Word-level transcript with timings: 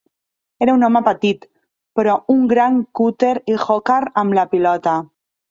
Era 0.65 0.73
un 0.77 0.85
home 0.87 1.01
petit, 1.07 1.45
però 1.99 2.15
un 2.37 2.41
gran 2.55 2.81
cutter 3.01 3.31
i 3.53 3.59
hooker 3.59 4.01
amb 4.25 4.41
la 4.41 4.49
pilota. 4.57 4.99